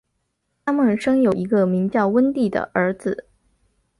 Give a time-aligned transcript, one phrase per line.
[0.65, 3.27] 他们生有一个名叫温蒂的儿子。